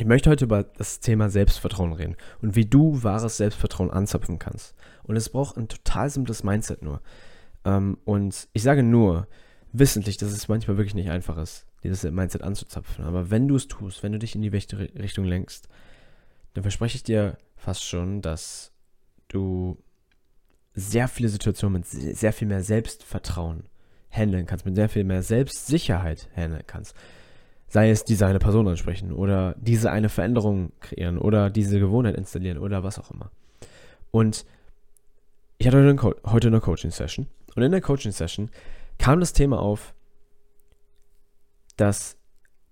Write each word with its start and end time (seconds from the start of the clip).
Ich 0.00 0.06
möchte 0.06 0.30
heute 0.30 0.46
über 0.46 0.64
das 0.64 1.00
Thema 1.00 1.28
Selbstvertrauen 1.28 1.92
reden 1.92 2.16
und 2.40 2.56
wie 2.56 2.64
du 2.64 3.02
wahres 3.02 3.36
Selbstvertrauen 3.36 3.90
anzapfen 3.90 4.38
kannst. 4.38 4.74
Und 5.02 5.14
es 5.14 5.28
braucht 5.28 5.58
ein 5.58 5.68
total 5.68 6.08
simples 6.08 6.42
Mindset 6.42 6.80
nur. 6.80 7.02
Ähm, 7.66 7.98
und 8.06 8.48
ich 8.54 8.62
sage 8.62 8.82
nur, 8.82 9.28
wissentlich, 9.72 10.16
dass 10.16 10.32
es 10.32 10.48
manchmal 10.48 10.78
wirklich 10.78 10.94
nicht 10.94 11.10
einfach 11.10 11.36
ist, 11.36 11.66
dieses 11.84 12.10
Mindset 12.10 12.40
anzuzapfen. 12.40 13.04
Aber 13.04 13.30
wenn 13.30 13.46
du 13.46 13.56
es 13.56 13.68
tust, 13.68 14.02
wenn 14.02 14.12
du 14.12 14.18
dich 14.18 14.34
in 14.34 14.40
die 14.40 14.48
rechte 14.48 14.78
Richtung 14.78 15.26
lenkst, 15.26 15.68
dann 16.54 16.62
verspreche 16.62 16.96
ich 16.96 17.02
dir 17.02 17.36
fast 17.56 17.84
schon, 17.84 18.22
dass 18.22 18.72
du 19.28 19.76
sehr 20.72 21.08
viele 21.08 21.28
Situationen 21.28 21.80
mit 21.80 21.86
sehr 22.16 22.32
viel 22.32 22.48
mehr 22.48 22.62
Selbstvertrauen 22.62 23.64
handeln 24.08 24.46
kannst, 24.46 24.64
mit 24.64 24.76
sehr 24.76 24.88
viel 24.88 25.04
mehr 25.04 25.22
Selbstsicherheit 25.22 26.30
handeln 26.34 26.64
kannst. 26.66 26.96
Sei 27.70 27.90
es 27.90 28.04
diese 28.04 28.26
eine 28.26 28.40
Person 28.40 28.66
ansprechen 28.68 29.12
oder 29.12 29.54
diese 29.58 29.90
eine 29.90 30.08
Veränderung 30.08 30.72
kreieren 30.80 31.18
oder 31.18 31.50
diese 31.50 31.78
Gewohnheit 31.78 32.16
installieren 32.16 32.58
oder 32.58 32.82
was 32.82 32.98
auch 32.98 33.10
immer. 33.12 33.30
Und 34.10 34.44
ich 35.56 35.66
hatte 35.66 35.78
heute, 35.78 35.90
eine, 35.90 36.16
heute 36.32 36.48
eine 36.48 36.60
Coaching-Session 36.60 37.28
und 37.54 37.62
in 37.62 37.70
der 37.70 37.80
Coaching-Session 37.80 38.50
kam 38.98 39.20
das 39.20 39.32
Thema 39.32 39.60
auf, 39.60 39.94
dass 41.76 42.16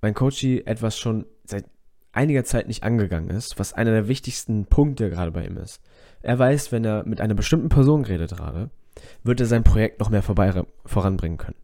mein 0.02 0.14
Coachie 0.14 0.62
etwas 0.66 0.98
schon 0.98 1.26
seit 1.44 1.64
einiger 2.12 2.44
Zeit 2.44 2.66
nicht 2.66 2.82
angegangen 2.82 3.30
ist, 3.30 3.58
was 3.58 3.72
einer 3.72 3.92
der 3.92 4.08
wichtigsten 4.08 4.66
Punkte 4.66 5.10
gerade 5.10 5.30
bei 5.30 5.46
ihm 5.46 5.56
ist. 5.56 5.80
Er 6.22 6.38
weiß, 6.38 6.72
wenn 6.72 6.84
er 6.84 7.06
mit 7.06 7.20
einer 7.20 7.34
bestimmten 7.34 7.68
Person 7.68 8.04
redet 8.04 8.36
gerade, 8.36 8.70
wird 9.22 9.40
er 9.40 9.46
sein 9.46 9.62
Projekt 9.62 10.00
noch 10.00 10.10
mehr 10.10 10.22
vorbei, 10.22 10.64
voranbringen 10.84 11.38
können. 11.38 11.56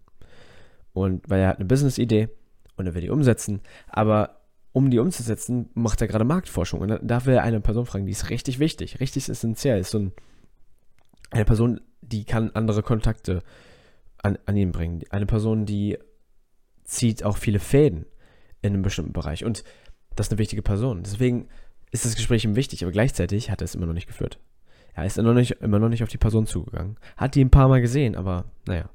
Und 0.92 1.28
weil 1.28 1.40
er 1.40 1.48
hat 1.48 1.58
eine 1.58 1.66
Business-Idee 1.66 2.28
und 2.76 2.86
er 2.86 2.94
will 2.94 3.02
die 3.02 3.10
umsetzen, 3.10 3.60
aber 3.88 4.40
um 4.72 4.90
die 4.90 4.98
umzusetzen, 4.98 5.70
macht 5.74 6.00
er 6.00 6.08
gerade 6.08 6.24
Marktforschung. 6.24 6.80
Und 6.80 6.98
da 7.00 7.24
will 7.24 7.34
er 7.34 7.44
eine 7.44 7.60
Person 7.60 7.86
fragen, 7.86 8.06
die 8.06 8.12
ist 8.12 8.28
richtig 8.28 8.58
wichtig, 8.58 8.98
richtig 8.98 9.28
essentiell. 9.28 9.78
Ist 9.78 9.92
so 9.92 10.00
ein, 10.00 10.12
eine 11.30 11.44
Person, 11.44 11.80
die 12.00 12.24
kann 12.24 12.50
andere 12.54 12.82
Kontakte 12.82 13.44
an, 14.18 14.36
an 14.46 14.56
ihn 14.56 14.72
bringen. 14.72 15.02
Eine 15.10 15.26
Person, 15.26 15.64
die 15.64 15.96
zieht 16.82 17.22
auch 17.22 17.36
viele 17.36 17.60
Fäden 17.60 18.04
in 18.62 18.72
einem 18.72 18.82
bestimmten 18.82 19.12
Bereich. 19.12 19.44
Und 19.44 19.62
das 20.16 20.26
ist 20.26 20.32
eine 20.32 20.38
wichtige 20.38 20.62
Person. 20.62 21.04
Deswegen 21.04 21.48
ist 21.92 22.04
das 22.04 22.16
Gespräch 22.16 22.44
ihm 22.44 22.56
wichtig, 22.56 22.82
aber 22.82 22.90
gleichzeitig 22.90 23.52
hat 23.52 23.60
er 23.60 23.66
es 23.66 23.76
immer 23.76 23.86
noch 23.86 23.94
nicht 23.94 24.08
geführt. 24.08 24.40
Er 24.94 25.06
ist 25.06 25.18
immer 25.18 25.28
noch, 25.28 25.38
nicht, 25.40 25.52
immer 25.60 25.78
noch 25.78 25.88
nicht 25.88 26.02
auf 26.02 26.08
die 26.08 26.18
Person 26.18 26.46
zugegangen. 26.46 26.96
Hat 27.16 27.36
die 27.36 27.44
ein 27.44 27.50
paar 27.50 27.68
Mal 27.68 27.80
gesehen, 27.80 28.16
aber 28.16 28.46
naja. 28.66 28.88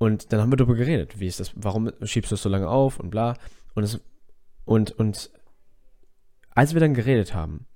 Und 0.00 0.32
dann 0.32 0.40
haben 0.40 0.50
wir 0.50 0.56
darüber 0.56 0.76
geredet, 0.76 1.20
wie 1.20 1.26
ist 1.26 1.40
das, 1.40 1.52
warum 1.56 1.92
schiebst 2.02 2.30
du 2.30 2.34
es 2.34 2.42
so 2.42 2.48
lange 2.48 2.70
auf 2.70 2.98
und 2.98 3.10
bla. 3.10 3.36
Und 3.74 3.82
es, 3.82 4.00
und, 4.64 4.92
und 4.92 5.30
als 6.54 6.72
wir 6.72 6.80
dann 6.80 6.94
geredet 6.94 7.34
haben, 7.34 7.66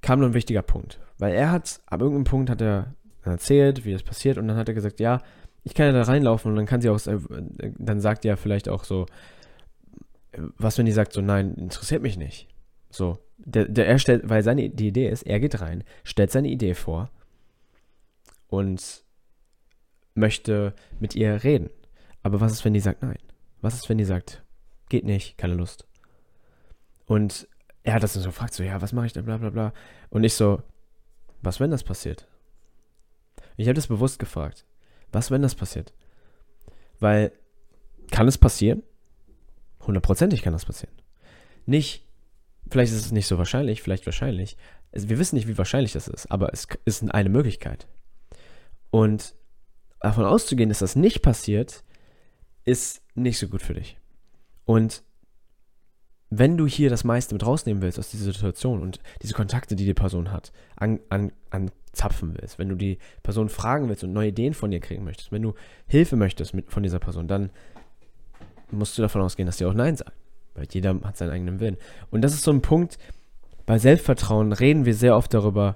kam 0.00 0.18
noch 0.18 0.26
ein 0.26 0.34
wichtiger 0.34 0.62
Punkt. 0.62 0.98
Weil 1.16 1.34
er 1.34 1.52
hat, 1.52 1.80
ab 1.86 2.00
irgendeinem 2.00 2.24
Punkt 2.24 2.50
hat 2.50 2.60
er 2.60 2.96
erzählt, 3.22 3.84
wie 3.84 3.92
das 3.92 4.02
passiert, 4.02 4.38
und 4.38 4.48
dann 4.48 4.56
hat 4.56 4.66
er 4.66 4.74
gesagt, 4.74 4.98
ja, 4.98 5.22
ich 5.62 5.74
kann 5.74 5.86
ja 5.86 5.92
da 5.92 6.02
reinlaufen 6.02 6.50
und 6.50 6.56
dann 6.56 6.66
kann 6.66 6.80
sie 6.80 6.90
auch, 6.90 6.98
dann 6.98 8.00
sagt 8.00 8.24
er 8.24 8.36
vielleicht 8.36 8.68
auch 8.68 8.82
so, 8.82 9.06
was 10.56 10.78
wenn 10.78 10.86
die 10.86 10.92
sagt 10.92 11.12
so, 11.12 11.20
nein, 11.20 11.54
interessiert 11.54 12.02
mich 12.02 12.16
nicht. 12.16 12.48
So, 12.90 13.18
der, 13.36 13.66
der, 13.66 13.86
er 13.86 14.00
stellt, 14.00 14.28
weil 14.28 14.42
seine 14.42 14.68
die 14.68 14.88
Idee 14.88 15.08
ist, 15.08 15.22
er 15.22 15.38
geht 15.38 15.60
rein, 15.60 15.84
stellt 16.02 16.32
seine 16.32 16.48
Idee 16.48 16.74
vor 16.74 17.08
und 18.48 19.04
möchte 20.18 20.74
mit 21.00 21.14
ihr 21.14 21.42
reden. 21.44 21.70
Aber 22.22 22.40
was 22.40 22.52
ist, 22.52 22.64
wenn 22.64 22.74
die 22.74 22.80
sagt 22.80 23.02
nein? 23.02 23.18
Was 23.60 23.74
ist, 23.74 23.88
wenn 23.88 23.98
die 23.98 24.04
sagt, 24.04 24.42
geht 24.88 25.04
nicht, 25.04 25.38
keine 25.38 25.54
Lust? 25.54 25.86
Und 27.06 27.48
er 27.82 27.94
hat 27.94 28.02
das 28.02 28.12
dann 28.12 28.22
so 28.22 28.28
gefragt, 28.28 28.52
so, 28.52 28.62
ja, 28.62 28.82
was 28.82 28.92
mache 28.92 29.06
ich 29.06 29.12
da, 29.12 29.22
bla 29.22 29.38
bla 29.38 29.50
bla. 29.50 29.72
Und 30.10 30.24
ich 30.24 30.34
so, 30.34 30.62
was, 31.40 31.60
wenn 31.60 31.70
das 31.70 31.82
passiert? 31.82 32.28
Ich 33.56 33.66
habe 33.66 33.74
das 33.74 33.86
bewusst 33.86 34.18
gefragt. 34.18 34.66
Was, 35.10 35.30
wenn 35.30 35.42
das 35.42 35.54
passiert? 35.54 35.94
Weil, 37.00 37.32
kann 38.10 38.28
es 38.28 38.38
passieren? 38.38 38.82
Hundertprozentig 39.80 40.42
kann 40.42 40.52
das 40.52 40.66
passieren. 40.66 40.94
Nicht, 41.66 42.04
vielleicht 42.70 42.92
ist 42.92 43.06
es 43.06 43.12
nicht 43.12 43.26
so 43.26 43.38
wahrscheinlich, 43.38 43.82
vielleicht 43.82 44.06
wahrscheinlich. 44.06 44.56
Wir 44.92 45.18
wissen 45.18 45.36
nicht, 45.36 45.48
wie 45.48 45.58
wahrscheinlich 45.58 45.92
das 45.92 46.08
ist, 46.08 46.30
aber 46.30 46.52
es 46.52 46.66
ist 46.84 47.10
eine 47.10 47.28
Möglichkeit. 47.28 47.86
Und 48.90 49.34
davon 50.00 50.24
auszugehen, 50.24 50.68
dass 50.68 50.78
das 50.78 50.96
nicht 50.96 51.22
passiert, 51.22 51.84
ist 52.64 53.02
nicht 53.14 53.38
so 53.38 53.48
gut 53.48 53.62
für 53.62 53.74
dich. 53.74 53.98
Und 54.64 55.02
wenn 56.30 56.56
du 56.56 56.66
hier 56.66 56.90
das 56.90 57.04
meiste 57.04 57.34
mit 57.34 57.44
rausnehmen 57.44 57.82
willst 57.82 57.98
aus 57.98 58.10
dieser 58.10 58.32
Situation 58.32 58.82
und 58.82 59.00
diese 59.22 59.34
Kontakte, 59.34 59.76
die 59.76 59.86
die 59.86 59.94
Person 59.94 60.30
hat, 60.30 60.52
an, 60.76 61.00
an, 61.08 61.32
anzapfen 61.50 62.36
willst, 62.38 62.58
wenn 62.58 62.68
du 62.68 62.74
die 62.74 62.98
Person 63.22 63.48
fragen 63.48 63.88
willst 63.88 64.04
und 64.04 64.12
neue 64.12 64.28
Ideen 64.28 64.52
von 64.52 64.70
dir 64.70 64.80
kriegen 64.80 65.04
möchtest, 65.04 65.32
wenn 65.32 65.42
du 65.42 65.54
Hilfe 65.86 66.16
möchtest 66.16 66.52
mit, 66.52 66.70
von 66.70 66.82
dieser 66.82 66.98
Person, 66.98 67.28
dann 67.28 67.50
musst 68.70 68.98
du 68.98 69.02
davon 69.02 69.22
ausgehen, 69.22 69.46
dass 69.46 69.56
sie 69.56 69.64
auch 69.64 69.74
Nein 69.74 69.96
sagt. 69.96 70.12
Weil 70.54 70.66
jeder 70.70 71.00
hat 71.02 71.16
seinen 71.16 71.30
eigenen 71.30 71.60
Willen. 71.60 71.76
Und 72.10 72.20
das 72.22 72.34
ist 72.34 72.42
so 72.42 72.50
ein 72.50 72.60
Punkt, 72.60 72.98
bei 73.64 73.78
Selbstvertrauen 73.78 74.52
reden 74.52 74.84
wir 74.84 74.94
sehr 74.94 75.16
oft 75.16 75.32
darüber, 75.32 75.74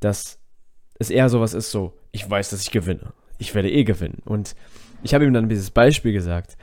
dass 0.00 0.38
es 0.98 1.10
eher 1.10 1.28
sowas 1.28 1.54
ist, 1.54 1.70
so, 1.70 1.94
ich 2.10 2.28
weiß, 2.28 2.50
dass 2.50 2.62
ich 2.62 2.70
gewinne. 2.70 3.12
Ich 3.40 3.54
werde 3.54 3.70
eh 3.70 3.84
gewinnen. 3.84 4.22
Und 4.24 4.54
ich 5.02 5.14
habe 5.14 5.24
ihm 5.24 5.32
dann 5.32 5.48
dieses 5.48 5.70
Beispiel 5.70 6.12
gesagt 6.12 6.56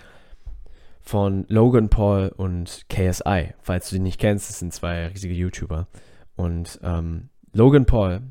von 1.02 1.46
Logan 1.48 1.90
Paul 1.90 2.34
und 2.36 2.86
KSI. 2.90 3.54
Falls 3.62 3.90
du 3.90 3.96
sie 3.96 4.02
nicht 4.02 4.20
kennst, 4.20 4.50
das 4.50 4.60
sind 4.60 4.74
zwei 4.74 5.08
riesige 5.08 5.34
YouTuber. 5.34 5.88
Und 6.36 6.80
ähm, 6.84 7.30
Logan 7.54 7.86
Paul 7.86 8.22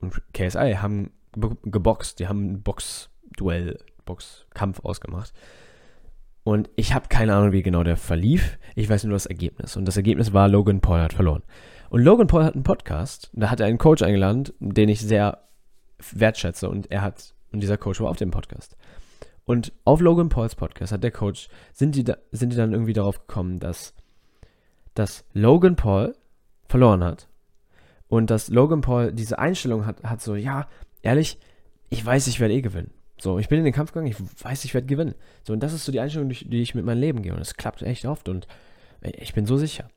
und 0.00 0.22
KSI 0.32 0.76
haben 0.80 1.12
geboxt, 1.32 2.20
die 2.20 2.28
haben 2.28 2.52
ein 2.52 2.62
Boxduell, 2.62 3.78
Boxkampf 4.04 4.80
ausgemacht. 4.84 5.32
Und 6.44 6.68
ich 6.76 6.92
habe 6.92 7.08
keine 7.08 7.34
Ahnung, 7.34 7.52
wie 7.52 7.62
genau 7.62 7.82
der 7.82 7.96
verlief. 7.96 8.58
Ich 8.74 8.88
weiß 8.88 9.04
nur 9.04 9.14
das 9.14 9.26
Ergebnis. 9.26 9.76
Und 9.76 9.86
das 9.86 9.96
Ergebnis 9.96 10.34
war, 10.34 10.46
Logan 10.48 10.80
Paul 10.80 11.00
hat 11.00 11.14
verloren. 11.14 11.42
Und 11.88 12.02
Logan 12.02 12.26
Paul 12.26 12.44
hat 12.44 12.54
einen 12.54 12.64
Podcast. 12.64 13.30
Da 13.32 13.50
hat 13.50 13.60
er 13.60 13.66
einen 13.66 13.78
Coach 13.78 14.02
eingeladen, 14.02 14.44
den 14.58 14.90
ich 14.90 15.00
sehr 15.00 15.44
wertschätze. 16.12 16.68
Und 16.68 16.90
er 16.90 17.02
hat, 17.02 17.33
und 17.54 17.60
dieser 17.60 17.78
Coach 17.78 18.00
war 18.00 18.10
auf 18.10 18.16
dem 18.16 18.30
Podcast. 18.30 18.76
Und 19.44 19.72
auf 19.84 20.00
Logan 20.00 20.28
Pauls 20.28 20.54
Podcast 20.54 20.92
hat 20.92 21.04
der 21.04 21.10
Coach, 21.10 21.48
sind 21.72 21.94
die, 21.94 22.04
da, 22.04 22.16
sind 22.32 22.52
die 22.52 22.56
dann 22.56 22.72
irgendwie 22.72 22.94
darauf 22.94 23.26
gekommen, 23.26 23.60
dass, 23.60 23.94
dass 24.94 25.24
Logan 25.32 25.76
Paul 25.76 26.16
verloren 26.66 27.04
hat. 27.04 27.28
Und 28.08 28.30
dass 28.30 28.48
Logan 28.48 28.80
Paul 28.80 29.12
diese 29.12 29.38
Einstellung 29.38 29.86
hat, 29.86 30.02
hat 30.02 30.20
so, 30.20 30.34
ja, 30.34 30.68
ehrlich, 31.02 31.38
ich 31.90 32.04
weiß, 32.04 32.26
ich 32.26 32.40
werde 32.40 32.54
eh 32.54 32.60
gewinnen. 32.60 32.90
So, 33.18 33.38
ich 33.38 33.48
bin 33.48 33.58
in 33.58 33.64
den 33.64 33.72
Kampf 33.72 33.92
gegangen, 33.92 34.10
ich 34.10 34.16
weiß, 34.42 34.64
ich 34.64 34.74
werde 34.74 34.86
gewinnen. 34.86 35.14
So, 35.44 35.52
und 35.52 35.60
das 35.60 35.72
ist 35.72 35.84
so 35.84 35.92
die 35.92 36.00
Einstellung, 36.00 36.28
die, 36.28 36.48
die 36.48 36.62
ich 36.62 36.74
mit 36.74 36.84
meinem 36.84 37.00
Leben 37.00 37.22
gehe. 37.22 37.34
Und 37.34 37.40
es 37.40 37.54
klappt 37.54 37.82
echt 37.82 38.04
oft 38.06 38.28
und 38.28 38.48
ich 39.02 39.34
bin 39.34 39.46
so 39.46 39.56
sicher. 39.56 39.88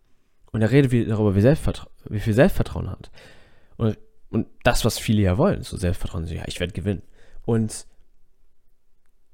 Und 0.51 0.61
er 0.61 0.71
redet 0.71 1.09
darüber, 1.09 1.35
wie, 1.35 1.43
wie 1.43 2.19
viel 2.19 2.33
Selbstvertrauen 2.33 2.85
er 2.85 2.91
hat. 2.91 3.11
Und, 3.77 3.97
und 4.29 4.47
das, 4.63 4.85
was 4.85 4.99
viele 4.99 5.21
ja 5.21 5.37
wollen, 5.37 5.63
so 5.63 5.77
Selbstvertrauen, 5.77 6.25
so, 6.25 6.35
ja, 6.35 6.43
ich 6.45 6.59
werde 6.59 6.73
gewinnen. 6.73 7.01
Und 7.47 7.87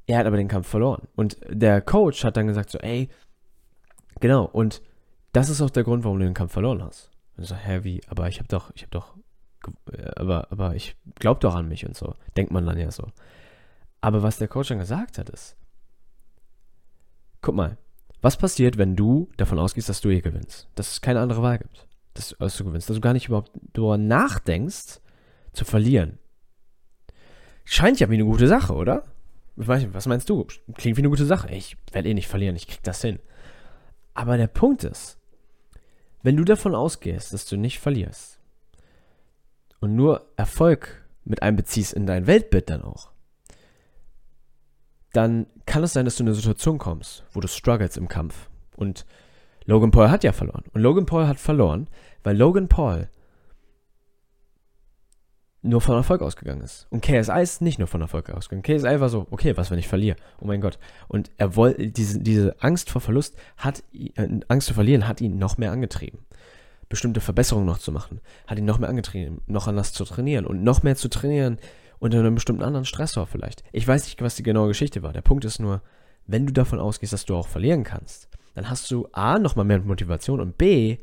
er 0.06 0.19
hat 0.19 0.28
aber 0.28 0.38
den 0.38 0.47
Kampf 0.47 0.68
verloren. 0.68 1.07
Und 1.16 1.38
der 1.50 1.81
Coach 1.81 2.24
hat 2.24 2.38
dann 2.38 2.46
gesagt, 2.46 2.69
so, 2.69 2.78
ey, 2.78 3.09
genau, 4.19 4.46
und 4.46 4.84
das 5.31 5.50
ist 5.50 5.62
auch 5.62 5.72
der 5.72 5.84
Grund, 5.84 6.03
warum 6.03 6.19
du 6.19 6.25
den 6.25 6.35
Kampf 6.35 6.53
verloren 6.53 6.84
hast. 6.84 7.09
Und 7.38 7.46
so, 7.46 7.56
hä, 7.56 7.79
wie? 7.81 8.01
Aber 8.07 8.28
ich 8.28 8.38
habe 8.38 8.47
doch, 8.47 8.69
ich 8.75 8.84
habe 8.84 8.91
doch, 8.91 9.16
aber, 10.16 10.51
aber 10.51 10.75
ich 10.75 10.96
glaub 11.16 11.40
doch 11.40 11.56
an 11.56 11.68
mich 11.68 11.88
und 11.88 11.97
so. 11.97 12.13
Denkt 12.38 12.51
man 12.51 12.68
dann 12.68 12.78
ja 12.78 12.91
so. 12.91 13.07
Aber 14.00 14.22
was 14.22 14.38
der 14.38 14.47
Coach 14.47 14.68
dann 14.68 14.78
gesagt 14.78 15.18
hat, 15.18 15.31
ist, 15.31 15.57
guck 17.41 17.56
mal, 17.56 17.80
was 18.22 18.38
passiert, 18.38 18.78
wenn 18.78 18.95
du 18.95 19.28
davon 19.38 19.57
ausgehst, 19.57 19.90
dass 19.90 20.01
du 20.01 20.09
eh 20.09 20.22
gewinnst? 20.22 20.69
Dass 20.75 20.92
es 20.92 21.01
keine 21.01 21.19
andere 21.19 21.42
Wahl 21.42 21.57
gibt, 21.57 21.88
dass, 22.13 22.36
dass 22.38 22.57
du 22.57 22.63
gewinnst, 22.63 22.89
dass 22.89 22.98
du 22.98 23.01
gar 23.01 23.13
nicht 23.13 23.30
überhaupt 23.30 23.51
darüber 23.74 23.98
nachdenkst, 23.98 25.00
zu 25.54 25.66
verlieren. 25.66 26.19
Scheint 27.65 28.00
ja 28.00 28.10
wie 28.10 28.15
eine 28.15 28.25
gute 28.25 28.48
Sache, 28.48 28.74
oder? 28.74 29.04
Was 29.56 30.07
meinst 30.07 30.30
du? 30.30 30.48
Klingt 30.75 30.98
wie 30.98 31.01
eine 31.01 31.10
gute 31.10 31.25
Sache. 31.25 31.50
Ich 31.51 31.77
werde 31.92 32.10
eh 32.10 32.13
nicht 32.13 32.27
verlieren, 32.27 32.56
ich 32.56 32.68
krieg 32.68 32.83
das 32.83 33.01
hin. 33.01 33.19
Aber 34.13 34.38
der 34.38 34.48
Punkt 34.48 34.83
ist, 34.83 35.18
wenn 36.21 36.38
du 36.38 36.44
davon 36.44 36.75
ausgehst, 36.75 37.33
dass 37.33 37.45
du 37.45 37.57
nicht 37.57 37.80
verlierst 37.80 38.39
und 39.80 39.95
nur 39.95 40.27
Erfolg 40.38 41.04
mit 41.25 41.42
einbeziehst 41.42 41.94
in 41.94 42.06
dein 42.06 42.27
Weltbild 42.27 42.69
dann 42.69 42.83
auch, 42.83 43.12
dann 45.12 45.45
kann 45.66 45.83
es 45.83 45.94
sein, 45.94 46.06
dass 46.06 46.16
du 46.16 46.24
in 46.24 46.30
eine 46.30 46.36
Situation 46.36 46.77
kommst, 46.80 47.24
wo 47.31 47.39
du 47.39 47.48
struggles 47.48 47.98
im 47.98 48.07
Kampf. 48.07 48.50
Und 48.75 49.06
Logan 49.66 49.92
Paul 49.92 50.09
hat 50.09 50.24
ja 50.24 50.31
verloren. 50.31 50.63
Und 50.74 50.81
Logan 50.81 51.06
Paul 51.06 51.27
hat 51.27 51.39
verloren, 51.39 51.88
weil 52.24 52.36
Logan 52.36 52.68
Paul 52.68 53.09
nur 55.63 55.81
von 55.81 55.95
Erfolg 55.95 56.21
ausgegangen 56.21 56.62
ist. 56.62 56.88
Und 56.89 57.01
KSI 57.01 57.42
ist 57.42 57.62
nicht 57.62 57.80
nur 57.80 57.88
von 57.88 58.01
Erfolg 58.01 58.30
ausgegangen. 58.30 58.63
KSI 58.63 59.00
war 59.00 59.10
so, 59.10 59.25
okay, 59.31 59.56
was, 59.56 59.71
wenn 59.71 59.80
ich 59.80 59.88
verliere? 59.88 60.18
Oh 60.39 60.45
mein 60.45 60.62
Gott. 60.62 60.77
Und 61.07 61.31
er 61.38 61.56
wollte, 61.56 61.88
diese, 61.88 62.19
diese 62.19 62.62
Angst 62.62 62.89
vor 62.89 63.01
Verlust 63.01 63.36
hat, 63.57 63.81
äh, 63.94 64.27
Angst 64.50 64.68
zu 64.68 64.74
verlieren, 64.74 65.07
hat 65.07 65.21
ihn 65.21 65.38
noch 65.38 65.57
mehr 65.57 65.71
angetrieben. 65.71 66.19
Bestimmte 66.89 67.21
Verbesserungen 67.21 67.65
noch 67.65 67.80
zu 67.80 67.92
machen, 67.92 68.19
hat 68.45 68.60
ihn 68.60 68.65
noch 68.65 68.77
mehr 68.77 68.89
angetrieben, 68.89 69.42
noch 69.48 69.68
anders 69.68 69.94
zu 69.94 70.04
trainieren 70.04 70.45
und 70.45 70.63
noch 70.63 70.83
mehr 70.83 70.95
zu 70.95 71.10
trainieren 71.10 71.57
unter 71.98 72.19
einem 72.19 72.36
bestimmten 72.36 72.63
anderen 72.63 72.86
Stressor 72.86 73.25
vielleicht. 73.25 73.63
Ich 73.71 73.88
weiß 73.88 74.04
nicht, 74.04 74.21
was 74.21 74.36
die 74.36 74.44
genaue 74.44 74.68
Geschichte 74.68 75.01
war. 75.01 75.13
Der 75.13 75.21
Punkt 75.21 75.45
ist 75.45 75.59
nur, 75.59 75.81
wenn 76.27 76.45
du 76.45 76.51
davon 76.51 76.80
ausgehst, 76.80 77.13
dass 77.13 77.25
du 77.25 77.36
auch 77.36 77.48
verlieren 77.48 77.86
kannst, 77.86 78.27
dann 78.54 78.69
hast 78.69 78.92
du 78.92 79.07
A, 79.13 79.39
nochmal 79.39 79.66
mehr 79.66 79.80
Motivation 79.80 80.42
und 80.42 80.57
B, 80.57 80.98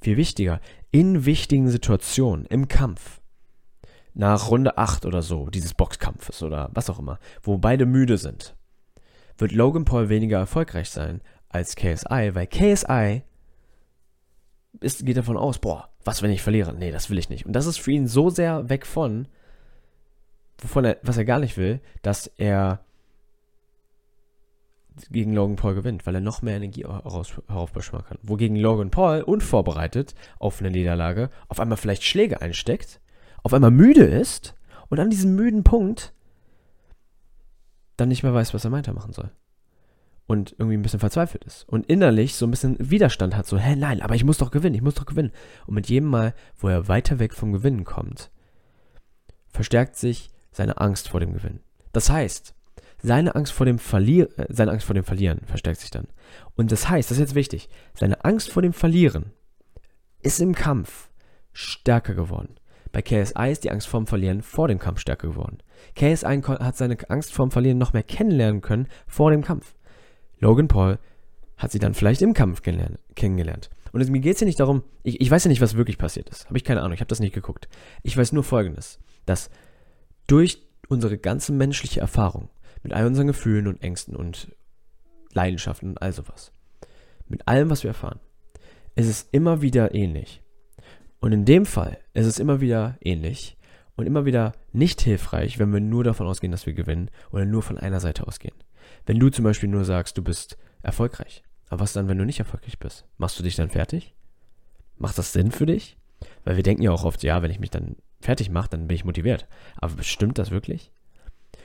viel 0.00 0.16
wichtiger, 0.16 0.60
in 0.90 1.26
wichtigen 1.26 1.68
Situationen, 1.68 2.46
im 2.46 2.68
Kampf, 2.68 3.20
nach 4.14 4.50
Runde 4.50 4.78
8 4.78 5.06
oder 5.06 5.22
so, 5.22 5.50
dieses 5.50 5.74
Boxkampfes 5.74 6.42
oder 6.42 6.70
was 6.72 6.88
auch 6.88 6.98
immer, 6.98 7.18
wo 7.42 7.58
beide 7.58 7.84
müde 7.84 8.16
sind, 8.16 8.54
wird 9.36 9.52
Logan 9.52 9.84
Paul 9.84 10.08
weniger 10.08 10.38
erfolgreich 10.38 10.88
sein 10.88 11.20
als 11.48 11.76
KSI, 11.76 12.30
weil 12.34 12.46
KSI 12.46 13.22
ist, 14.80 15.04
geht 15.04 15.16
davon 15.16 15.36
aus, 15.36 15.58
boah, 15.58 15.88
was, 16.04 16.22
wenn 16.22 16.30
ich 16.30 16.42
verliere? 16.42 16.74
Nee, 16.74 16.90
das 16.90 17.10
will 17.10 17.18
ich 17.18 17.28
nicht. 17.28 17.46
Und 17.46 17.52
das 17.52 17.66
ist 17.66 17.78
für 17.78 17.92
ihn 17.92 18.06
so 18.06 18.30
sehr 18.30 18.68
weg 18.68 18.86
von, 18.86 19.28
wovon 20.58 20.84
er, 20.84 20.98
was 21.02 21.16
er 21.16 21.24
gar 21.24 21.38
nicht 21.38 21.56
will, 21.56 21.80
dass 22.02 22.26
er 22.26 22.80
gegen 25.10 25.32
Logan 25.32 25.56
Paul 25.56 25.74
gewinnt, 25.74 26.06
weil 26.06 26.14
er 26.14 26.20
noch 26.20 26.42
mehr 26.42 26.56
Energie 26.56 26.84
heraufbeschwören 26.84 28.04
kann. 28.04 28.18
Wogegen 28.22 28.56
Logan 28.56 28.90
Paul, 28.90 29.22
unvorbereitet 29.22 30.14
auf 30.38 30.60
eine 30.60 30.70
Niederlage, 30.70 31.30
auf 31.48 31.58
einmal 31.58 31.78
vielleicht 31.78 32.04
Schläge 32.04 32.40
einsteckt 32.40 33.00
auf 33.44 33.54
einmal 33.54 33.70
müde 33.70 34.04
ist 34.04 34.54
und 34.88 34.98
an 34.98 35.10
diesem 35.10 35.36
müden 35.36 35.62
Punkt 35.62 36.12
dann 37.96 38.08
nicht 38.08 38.24
mehr 38.24 38.34
weiß, 38.34 38.52
was 38.54 38.64
er 38.64 38.72
weitermachen 38.72 39.12
soll. 39.12 39.30
Und 40.26 40.52
irgendwie 40.58 40.78
ein 40.78 40.82
bisschen 40.82 41.00
verzweifelt 41.00 41.44
ist. 41.44 41.68
Und 41.68 41.86
innerlich 41.86 42.34
so 42.34 42.46
ein 42.46 42.50
bisschen 42.50 42.76
Widerstand 42.78 43.36
hat, 43.36 43.46
so, 43.46 43.58
hä, 43.58 43.76
nein, 43.76 44.00
aber 44.00 44.14
ich 44.14 44.24
muss 44.24 44.38
doch 44.38 44.50
gewinnen, 44.50 44.74
ich 44.74 44.82
muss 44.82 44.94
doch 44.94 45.06
gewinnen. 45.06 45.32
Und 45.66 45.74
mit 45.74 45.88
jedem 45.88 46.08
Mal, 46.08 46.34
wo 46.56 46.68
er 46.68 46.88
weiter 46.88 47.18
weg 47.18 47.34
vom 47.34 47.52
Gewinnen 47.52 47.84
kommt, 47.84 48.30
verstärkt 49.48 49.96
sich 49.96 50.30
seine 50.50 50.78
Angst 50.78 51.10
vor 51.10 51.20
dem 51.20 51.34
Gewinnen. 51.34 51.60
Das 51.92 52.08
heißt, 52.08 52.54
seine 53.02 53.34
Angst 53.34 53.52
vor 53.52 53.66
dem 53.66 53.78
Verlieren, 53.78 54.32
äh, 54.38 54.46
seine 54.48 54.72
Angst 54.72 54.86
vor 54.86 54.94
dem 54.94 55.04
Verlieren 55.04 55.42
verstärkt 55.44 55.80
sich 55.80 55.90
dann. 55.90 56.08
Und 56.56 56.72
das 56.72 56.88
heißt, 56.88 57.10
das 57.10 57.18
ist 57.18 57.22
jetzt 57.22 57.34
wichtig, 57.34 57.68
seine 57.92 58.24
Angst 58.24 58.50
vor 58.50 58.62
dem 58.62 58.72
Verlieren 58.72 59.32
ist 60.22 60.40
im 60.40 60.54
Kampf 60.54 61.10
stärker 61.52 62.14
geworden. 62.14 62.56
Bei 62.94 63.02
KSI 63.02 63.50
ist 63.50 63.64
die 63.64 63.72
Angst 63.72 63.88
vorm 63.88 64.06
Verlieren 64.06 64.40
vor 64.40 64.68
dem 64.68 64.78
Kampf 64.78 65.00
stärker 65.00 65.26
geworden. 65.26 65.58
KSI 65.96 66.40
hat 66.42 66.76
seine 66.76 66.96
Angst 67.08 67.32
vorm 67.32 67.50
Verlieren 67.50 67.76
noch 67.76 67.92
mehr 67.92 68.04
kennenlernen 68.04 68.60
können 68.60 68.86
vor 69.08 69.32
dem 69.32 69.42
Kampf. 69.42 69.74
Logan 70.38 70.68
Paul 70.68 71.00
hat 71.56 71.72
sie 71.72 71.80
dann 71.80 71.94
vielleicht 71.94 72.22
im 72.22 72.34
Kampf 72.34 72.62
kennengelernt. 72.62 73.70
Und 73.90 74.08
mir 74.10 74.20
geht 74.20 74.34
es 74.34 74.38
hier 74.38 74.46
nicht 74.46 74.60
darum, 74.60 74.84
ich, 75.02 75.20
ich 75.20 75.28
weiß 75.28 75.42
ja 75.42 75.48
nicht, 75.48 75.60
was 75.60 75.76
wirklich 75.76 75.98
passiert 75.98 76.30
ist. 76.30 76.46
Habe 76.46 76.56
ich 76.56 76.62
keine 76.62 76.82
Ahnung, 76.82 76.92
ich 76.92 77.00
habe 77.00 77.08
das 77.08 77.18
nicht 77.18 77.34
geguckt. 77.34 77.68
Ich 78.04 78.16
weiß 78.16 78.30
nur 78.30 78.44
Folgendes, 78.44 79.00
dass 79.26 79.50
durch 80.28 80.62
unsere 80.88 81.18
ganze 81.18 81.52
menschliche 81.52 81.98
Erfahrung, 81.98 82.48
mit 82.84 82.92
all 82.92 83.06
unseren 83.06 83.26
Gefühlen 83.26 83.66
und 83.66 83.82
Ängsten 83.82 84.14
und 84.14 84.54
Leidenschaften 85.32 85.88
und 85.88 86.00
all 86.00 86.12
sowas, 86.12 86.52
mit 87.26 87.48
allem, 87.48 87.70
was 87.70 87.82
wir 87.82 87.90
erfahren, 87.90 88.20
ist 88.94 89.08
es 89.08 89.28
immer 89.32 89.62
wieder 89.62 89.96
ähnlich. 89.96 90.43
Und 91.24 91.32
in 91.32 91.46
dem 91.46 91.64
Fall 91.64 91.96
ist 92.12 92.26
es 92.26 92.38
immer 92.38 92.60
wieder 92.60 92.98
ähnlich 93.00 93.56
und 93.96 94.04
immer 94.04 94.26
wieder 94.26 94.52
nicht 94.74 95.00
hilfreich, 95.00 95.58
wenn 95.58 95.72
wir 95.72 95.80
nur 95.80 96.04
davon 96.04 96.26
ausgehen, 96.26 96.50
dass 96.50 96.66
wir 96.66 96.74
gewinnen 96.74 97.10
oder 97.30 97.46
nur 97.46 97.62
von 97.62 97.78
einer 97.78 97.98
Seite 97.98 98.26
ausgehen. 98.26 98.54
Wenn 99.06 99.18
du 99.18 99.30
zum 99.30 99.42
Beispiel 99.42 99.70
nur 99.70 99.86
sagst, 99.86 100.18
du 100.18 100.22
bist 100.22 100.58
erfolgreich. 100.82 101.42
Aber 101.70 101.80
was 101.80 101.94
dann, 101.94 102.08
wenn 102.08 102.18
du 102.18 102.26
nicht 102.26 102.40
erfolgreich 102.40 102.78
bist? 102.78 103.06
Machst 103.16 103.38
du 103.38 103.42
dich 103.42 103.56
dann 103.56 103.70
fertig? 103.70 104.14
Macht 104.98 105.16
das 105.16 105.32
Sinn 105.32 105.50
für 105.50 105.64
dich? 105.64 105.96
Weil 106.44 106.56
wir 106.56 106.62
denken 106.62 106.82
ja 106.82 106.90
auch 106.90 107.04
oft, 107.04 107.22
ja, 107.22 107.40
wenn 107.40 107.50
ich 107.50 107.58
mich 107.58 107.70
dann 107.70 107.96
fertig 108.20 108.50
mache, 108.50 108.68
dann 108.68 108.86
bin 108.86 108.94
ich 108.94 109.06
motiviert. 109.06 109.48
Aber 109.78 110.02
stimmt 110.02 110.36
das 110.36 110.50
wirklich? 110.50 110.92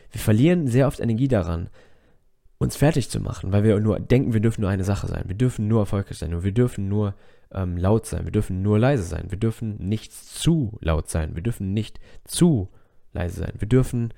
Wir 0.09 0.21
verlieren 0.21 0.67
sehr 0.67 0.87
oft 0.87 1.01
Energie 1.01 1.27
daran, 1.27 1.69
uns 2.59 2.77
fertig 2.77 3.09
zu 3.09 3.19
machen, 3.19 3.51
weil 3.51 3.65
wir 3.65 3.77
nur 3.81 3.99
denken, 3.99 4.31
wir 4.31 4.39
dürfen 4.39 4.61
nur 4.61 4.69
eine 4.69 4.85
Sache 4.85 5.07
sein. 5.07 5.25
Wir 5.27 5.35
dürfen 5.35 5.67
nur 5.67 5.81
erfolgreich 5.81 6.17
sein 6.17 6.33
und 6.33 6.45
wir 6.45 6.53
dürfen 6.53 6.87
nur 6.87 7.13
ähm, 7.51 7.77
laut 7.77 8.05
sein, 8.05 8.25
wir 8.25 8.31
dürfen 8.31 8.61
nur 8.61 8.79
leise 8.79 9.03
sein, 9.03 9.31
wir 9.31 9.37
dürfen 9.37 9.77
nicht 9.77 10.13
zu 10.13 10.77
laut 10.81 11.09
sein, 11.09 11.35
wir 11.35 11.43
dürfen 11.43 11.73
nicht 11.73 11.99
zu 12.25 12.69
leise 13.11 13.41
sein, 13.41 13.53
wir 13.57 13.67
dürfen 13.67 14.13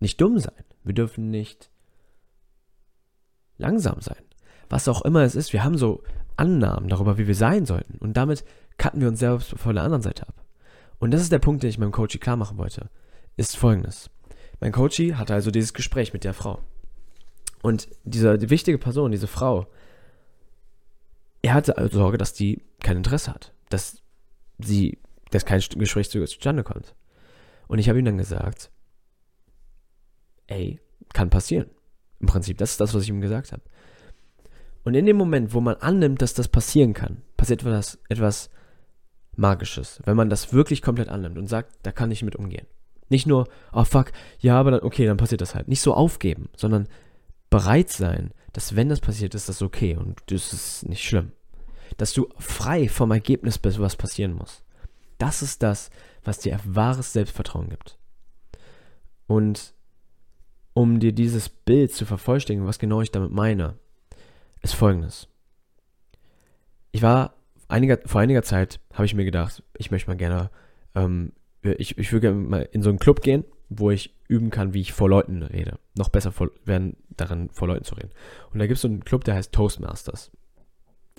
nicht 0.00 0.20
dumm 0.20 0.38
sein, 0.38 0.64
wir 0.82 0.94
dürfen 0.94 1.30
nicht 1.30 1.70
langsam 3.58 4.00
sein. 4.00 4.22
Was 4.70 4.88
auch 4.88 5.02
immer 5.02 5.22
es 5.22 5.34
ist, 5.34 5.52
wir 5.52 5.62
haben 5.62 5.76
so 5.76 6.02
Annahmen 6.36 6.88
darüber, 6.88 7.18
wie 7.18 7.26
wir 7.26 7.34
sein 7.34 7.66
sollten 7.66 7.98
und 7.98 8.16
damit 8.16 8.44
cutten 8.78 9.00
wir 9.00 9.08
uns 9.08 9.20
selbst 9.20 9.50
von 9.50 9.74
der 9.74 9.84
anderen 9.84 10.02
Seite 10.02 10.26
ab. 10.26 10.44
Und 10.98 11.10
das 11.10 11.20
ist 11.20 11.32
der 11.32 11.38
Punkt, 11.38 11.62
den 11.62 11.70
ich 11.70 11.78
meinem 11.78 11.92
Coachy 11.92 12.18
klar 12.18 12.36
machen 12.36 12.58
wollte, 12.58 12.88
ist 13.36 13.56
folgendes. 13.56 14.10
Mein 14.60 14.72
Coachy 14.72 15.10
hatte 15.10 15.34
also 15.34 15.50
dieses 15.50 15.74
Gespräch 15.74 16.12
mit 16.12 16.24
der 16.24 16.34
Frau. 16.34 16.60
Und 17.62 17.88
diese 18.04 18.38
die 18.38 18.50
wichtige 18.50 18.78
Person, 18.78 19.10
diese 19.10 19.26
Frau, 19.26 19.66
er 21.44 21.52
hatte 21.52 21.76
also 21.76 21.98
Sorge, 21.98 22.16
dass 22.16 22.32
die 22.32 22.62
kein 22.80 22.96
Interesse 22.96 23.30
hat, 23.30 23.52
dass 23.68 24.02
sie, 24.58 24.98
dass 25.30 25.44
kein 25.44 25.60
Gespräch 25.60 26.08
zustande 26.08 26.64
kommt. 26.64 26.94
Und 27.68 27.78
ich 27.78 27.88
habe 27.90 27.98
ihm 27.98 28.06
dann 28.06 28.16
gesagt, 28.16 28.70
ey, 30.46 30.80
kann 31.12 31.28
passieren. 31.28 31.68
Im 32.18 32.28
Prinzip, 32.28 32.56
das 32.56 32.72
ist 32.72 32.80
das, 32.80 32.94
was 32.94 33.02
ich 33.02 33.10
ihm 33.10 33.20
gesagt 33.20 33.52
habe. 33.52 33.62
Und 34.84 34.94
in 34.94 35.04
dem 35.04 35.18
Moment, 35.18 35.52
wo 35.52 35.60
man 35.60 35.76
annimmt, 35.76 36.22
dass 36.22 36.32
das 36.32 36.48
passieren 36.48 36.94
kann, 36.94 37.20
passiert 37.36 37.60
etwas, 37.60 37.98
etwas 38.08 38.48
Magisches. 39.36 40.00
Wenn 40.04 40.16
man 40.16 40.30
das 40.30 40.54
wirklich 40.54 40.80
komplett 40.80 41.10
annimmt 41.10 41.36
und 41.36 41.46
sagt, 41.46 41.74
da 41.82 41.92
kann 41.92 42.10
ich 42.10 42.22
mit 42.22 42.36
umgehen. 42.36 42.66
Nicht 43.10 43.26
nur, 43.26 43.48
oh 43.72 43.84
fuck, 43.84 44.12
ja, 44.38 44.58
aber 44.58 44.70
dann, 44.70 44.80
okay, 44.80 45.04
dann 45.04 45.18
passiert 45.18 45.42
das 45.42 45.54
halt. 45.54 45.68
Nicht 45.68 45.82
so 45.82 45.92
aufgeben, 45.92 46.48
sondern 46.56 46.88
bereit 47.50 47.90
sein, 47.90 48.32
dass 48.54 48.76
wenn 48.76 48.88
das 48.88 49.00
passiert, 49.00 49.34
ist 49.34 49.48
das 49.48 49.60
okay 49.60 49.96
und 49.96 50.22
das 50.26 50.52
ist 50.52 50.88
nicht 50.88 51.04
schlimm. 51.04 51.32
Dass 51.98 52.14
du 52.14 52.28
frei 52.38 52.88
vom 52.88 53.10
Ergebnis 53.10 53.58
bist, 53.58 53.78
was 53.78 53.96
passieren 53.96 54.32
muss. 54.32 54.62
Das 55.18 55.42
ist 55.42 55.62
das, 55.62 55.90
was 56.22 56.38
dir 56.38 56.58
wahres 56.64 57.12
Selbstvertrauen 57.12 57.68
gibt. 57.68 57.98
Und 59.26 59.74
um 60.72 61.00
dir 61.00 61.12
dieses 61.12 61.48
Bild 61.48 61.92
zu 61.92 62.06
vervollständigen, 62.06 62.66
was 62.66 62.78
genau 62.78 63.00
ich 63.00 63.10
damit 63.10 63.32
meine, 63.32 63.76
ist 64.62 64.74
folgendes. 64.74 65.28
Ich 66.92 67.02
war 67.02 67.34
einiger, 67.66 67.98
vor 68.06 68.20
einiger 68.20 68.42
Zeit, 68.42 68.80
habe 68.92 69.06
ich 69.06 69.14
mir 69.14 69.24
gedacht, 69.24 69.64
ich 69.76 69.90
möchte 69.90 70.08
mal 70.08 70.16
gerne, 70.16 70.50
ähm, 70.94 71.32
ich, 71.62 71.98
ich 71.98 72.12
würde 72.12 72.20
gerne 72.28 72.36
mal 72.36 72.68
in 72.70 72.82
so 72.82 72.88
einen 72.88 72.98
Club 73.00 73.20
gehen, 73.20 73.44
wo 73.78 73.90
ich 73.90 74.14
üben 74.28 74.50
kann, 74.50 74.74
wie 74.74 74.80
ich 74.80 74.92
vor 74.92 75.08
Leuten 75.08 75.42
rede. 75.42 75.78
Noch 75.96 76.08
besser 76.08 76.32
vor, 76.32 76.50
werden 76.64 76.96
darin, 77.16 77.50
vor 77.50 77.68
Leuten 77.68 77.84
zu 77.84 77.94
reden. 77.94 78.10
Und 78.52 78.58
da 78.58 78.66
gibt 78.66 78.76
es 78.76 78.82
so 78.82 78.88
einen 78.88 79.04
Club, 79.04 79.24
der 79.24 79.34
heißt 79.34 79.52
Toastmasters. 79.52 80.30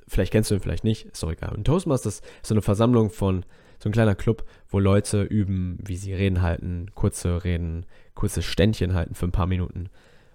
Vielleicht 0.07 0.31
kennst 0.31 0.51
du 0.51 0.55
ihn, 0.55 0.61
vielleicht 0.61 0.83
nicht, 0.83 1.05
ist 1.05 1.23
doch 1.23 1.31
egal. 1.31 1.55
Und 1.55 1.65
Toastmasters 1.65 2.19
ist 2.19 2.25
so 2.43 2.53
eine 2.53 2.61
Versammlung 2.61 3.09
von, 3.09 3.45
so 3.79 3.89
ein 3.89 3.93
kleiner 3.93 4.15
Club, 4.15 4.45
wo 4.69 4.79
Leute 4.79 5.23
üben, 5.23 5.77
wie 5.83 5.97
sie 5.97 6.13
Reden 6.13 6.41
halten, 6.41 6.91
kurze 6.93 7.43
Reden, 7.43 7.85
kurze 8.13 8.41
Ständchen 8.41 8.93
halten 8.93 9.15
für 9.15 9.25
ein 9.25 9.31
paar 9.31 9.47
Minuten 9.47 9.89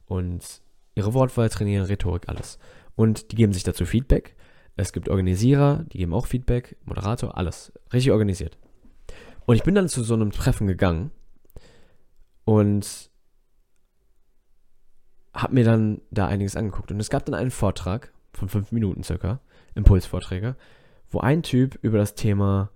und 0.06 0.62
ihre 0.94 1.14
Wortwahl 1.14 1.48
trainieren, 1.48 1.86
Rhetorik, 1.86 2.28
alles. 2.28 2.58
Und 2.96 3.32
die 3.32 3.36
geben 3.36 3.52
sich 3.52 3.62
dazu 3.62 3.86
Feedback. 3.86 4.36
Es 4.76 4.92
gibt 4.92 5.08
Organisierer, 5.08 5.84
die 5.92 5.98
geben 5.98 6.14
auch 6.14 6.26
Feedback, 6.26 6.76
Moderator, 6.84 7.36
alles. 7.36 7.72
Richtig 7.92 8.12
organisiert. 8.12 8.58
Und 9.46 9.56
ich 9.56 9.62
bin 9.62 9.74
dann 9.74 9.88
zu 9.88 10.02
so 10.02 10.14
einem 10.14 10.32
Treffen 10.32 10.66
gegangen 10.66 11.10
und 12.50 13.11
habe 15.33 15.54
mir 15.54 15.62
dann 15.62 16.00
da 16.11 16.26
einiges 16.26 16.57
angeguckt. 16.57 16.90
Und 16.90 16.99
es 16.99 17.09
gab 17.09 17.25
dann 17.25 17.37
einen 17.37 17.52
Vortrag 17.52 18.12
von 18.33 18.49
fünf 18.49 18.73
Minuten 18.73 19.04
circa, 19.04 19.38
Impulsvorträge, 19.76 20.57
wo 21.11 21.21
ein 21.21 21.45
Typ 21.45 21.78
über 21.80 21.99
das 21.99 22.16
Thema 22.16 22.73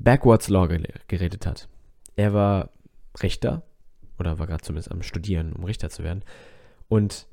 Backwards 0.00 0.48
Law 0.48 0.66
geredet 1.06 1.46
hat. 1.46 1.68
Er 2.16 2.34
war 2.34 2.70
Richter 3.22 3.62
oder 4.18 4.40
war 4.40 4.48
gerade 4.48 4.64
zumindest 4.64 4.90
am 4.90 5.04
Studieren, 5.04 5.52
um 5.52 5.62
Richter 5.62 5.88
zu 5.88 6.02
werden. 6.02 6.24
Und 6.88 7.28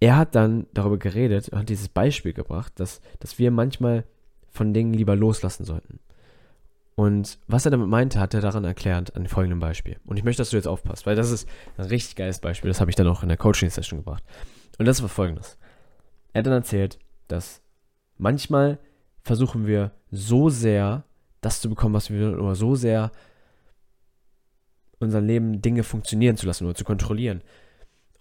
er 0.00 0.16
hat 0.16 0.34
dann 0.34 0.66
darüber 0.74 0.98
geredet 0.98 1.50
und 1.50 1.60
hat 1.60 1.68
dieses 1.68 1.88
Beispiel 1.88 2.32
gebracht, 2.32 2.72
dass, 2.80 3.00
dass 3.20 3.38
wir 3.38 3.52
manchmal 3.52 4.02
von 4.48 4.74
Dingen 4.74 4.94
lieber 4.94 5.14
loslassen 5.14 5.64
sollten. 5.64 6.00
Und 6.96 7.38
was 7.46 7.66
er 7.66 7.70
damit 7.70 7.88
meinte, 7.88 8.18
hat 8.18 8.32
er 8.32 8.40
daran 8.40 8.64
erklärt, 8.64 9.14
an 9.14 9.28
folgendem 9.28 9.60
Beispiel. 9.60 9.98
Und 10.06 10.16
ich 10.16 10.24
möchte, 10.24 10.40
dass 10.40 10.50
du 10.50 10.56
jetzt 10.56 10.66
aufpasst, 10.66 11.04
weil 11.04 11.14
das 11.14 11.30
ist 11.30 11.46
ein 11.76 11.84
richtig 11.84 12.16
geiles 12.16 12.38
Beispiel. 12.38 12.70
Das 12.70 12.80
habe 12.80 12.90
ich 12.90 12.96
dann 12.96 13.06
auch 13.06 13.22
in 13.22 13.28
der 13.28 13.36
Coaching-Session 13.36 13.98
gebracht. 14.00 14.24
Und 14.78 14.86
das 14.86 15.02
war 15.02 15.10
folgendes. 15.10 15.58
Er 16.32 16.38
hat 16.38 16.46
dann 16.46 16.54
erzählt, 16.54 16.98
dass 17.28 17.60
manchmal 18.16 18.78
versuchen 19.22 19.66
wir 19.66 19.92
so 20.10 20.48
sehr 20.48 21.04
das 21.42 21.60
zu 21.60 21.68
bekommen, 21.68 21.94
was 21.94 22.08
wir 22.08 22.20
wollen, 22.20 22.40
oder 22.40 22.54
so 22.54 22.74
sehr 22.74 23.12
unser 24.98 25.20
Leben 25.20 25.60
Dinge 25.60 25.82
funktionieren 25.82 26.38
zu 26.38 26.46
lassen 26.46 26.64
oder 26.64 26.74
zu 26.74 26.84
kontrollieren 26.84 27.42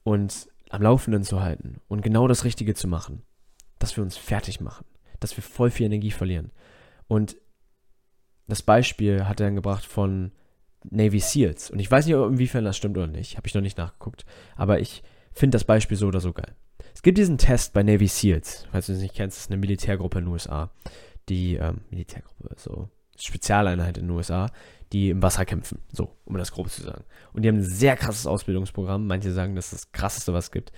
und 0.04 0.50
am 0.70 0.82
Laufenden 0.82 1.24
zu 1.24 1.42
halten 1.42 1.80
und 1.88 2.02
genau 2.02 2.28
das 2.28 2.44
Richtige 2.44 2.74
zu 2.74 2.90
machen, 2.90 3.22
dass 3.80 3.96
wir 3.96 4.04
uns 4.04 4.18
fertig 4.18 4.60
machen, 4.60 4.86
dass 5.22 5.38
wir 5.38 5.44
voll 5.44 5.72
viel 5.72 5.86
Energie 5.86 6.12
verlieren. 6.12 6.52
Und 7.08 7.38
das 8.48 8.62
Beispiel 8.62 9.26
hat 9.26 9.40
er 9.40 9.48
dann 9.48 9.56
gebracht 9.56 9.86
von 9.86 10.32
Navy 10.90 11.20
SEALs. 11.20 11.72
Und 11.72 11.80
ich 11.80 11.90
weiß 11.90 12.06
nicht, 12.06 12.16
inwiefern 12.16 12.64
das 12.64 12.78
stimmt 12.78 12.98
oder 12.98 13.08
nicht. 13.08 13.38
Habe 13.38 13.48
ich 13.48 13.56
noch 13.56 13.62
nicht 13.62 13.78
nachgeguckt. 13.78 14.26
Aber 14.56 14.80
ich 14.80 15.04
finde 15.32 15.56
das 15.56 15.64
Beispiel 15.64 15.98
so 15.98 16.08
oder 16.08 16.20
so 16.20 16.34
geil. 16.34 16.56
Es 16.94 17.02
gibt 17.02 17.18
diesen 17.18 17.38
Test 17.38 17.74
bei 17.74 17.84
Navy 17.84 18.08
SEALs. 18.08 18.68
Falls 18.72 18.88
du 18.88 18.94
es 18.94 19.00
nicht 19.00 19.16
kennst, 19.16 19.38
ist 19.38 19.52
eine 19.52 19.58
Militärgruppe 19.58 20.20
in 20.20 20.26
den 20.26 20.32
USA. 20.32 20.72
Die, 21.28 21.56
ähm, 21.56 21.82
Militärgruppe, 21.90 22.56
so 22.58 22.90
Spezialeinheit 23.18 23.98
in 23.98 24.08
den 24.08 24.16
USA, 24.16 24.48
die 24.94 25.10
im 25.10 25.22
Wasser 25.22 25.46
kämpfen. 25.46 25.80
So, 25.92 26.16
um 26.26 26.38
das 26.38 26.52
grob 26.52 26.70
zu 26.70 26.84
sagen. 26.84 27.04
Und 27.34 27.42
die 27.42 27.50
haben 27.50 27.58
ein 27.58 27.64
sehr 27.64 27.96
krasses 27.96 28.28
Ausbildungsprogramm. 28.28 29.08
Manche 29.08 29.32
sagen, 29.32 29.56
das 29.56 29.66
ist 29.66 29.74
das 29.74 29.92
krasseste, 29.92 30.34
was 30.34 30.46
es 30.46 30.52
gibt. 30.52 30.72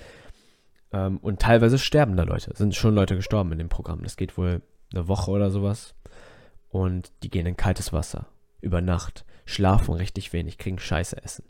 Ähm, 0.91 1.17
und 1.17 1.41
teilweise 1.41 1.77
sterben 1.77 2.15
da 2.15 2.23
Leute. 2.23 2.51
Sind 2.55 2.75
schon 2.75 2.95
Leute 2.95 3.15
gestorben 3.15 3.51
in 3.51 3.57
dem 3.57 3.69
Programm. 3.69 4.03
Das 4.03 4.15
geht 4.15 4.37
wohl 4.37 4.61
eine 4.93 5.07
Woche 5.07 5.31
oder 5.31 5.51
sowas. 5.51 5.93
Und 6.69 7.11
die 7.23 7.29
gehen 7.29 7.45
in 7.45 7.57
kaltes 7.57 7.93
Wasser. 7.93 8.27
Über 8.61 8.81
Nacht. 8.81 9.25
Schlafen 9.45 9.93
richtig 9.93 10.33
wenig, 10.33 10.57
kriegen 10.57 10.79
Scheiße 10.79 11.23
essen. 11.23 11.45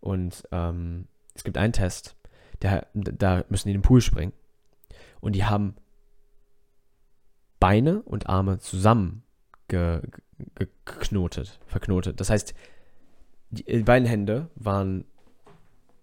Und 0.00 0.48
ähm, 0.52 1.06
es 1.34 1.44
gibt 1.44 1.58
einen 1.58 1.72
Test, 1.72 2.16
der, 2.62 2.86
da 2.94 3.44
müssen 3.48 3.68
die 3.68 3.74
in 3.74 3.80
den 3.80 3.86
Pool 3.86 4.00
springen. 4.00 4.32
Und 5.20 5.34
die 5.34 5.44
haben 5.44 5.74
Beine 7.60 8.02
und 8.02 8.28
Arme 8.28 8.58
zusammen 8.58 9.22
ge, 9.68 10.00
geknotet, 10.84 11.60
verknotet. 11.66 12.20
Das 12.20 12.30
heißt, 12.30 12.54
die 13.50 13.82
beiden 13.82 14.08
Hände 14.08 14.48
waren 14.54 15.04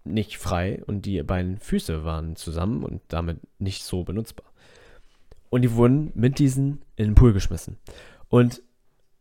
nicht 0.04 0.38
frei 0.38 0.82
und 0.86 1.04
die 1.04 1.22
beiden 1.22 1.58
Füße 1.58 2.04
waren 2.04 2.36
zusammen 2.36 2.84
und 2.84 3.02
damit 3.08 3.40
nicht 3.58 3.82
so 3.82 4.04
benutzbar. 4.04 4.46
Und 5.50 5.62
die 5.62 5.74
wurden 5.74 6.12
mit 6.14 6.38
diesen 6.38 6.82
in 6.96 7.06
den 7.06 7.14
Pool 7.14 7.32
geschmissen. 7.32 7.76
Und 8.30 8.62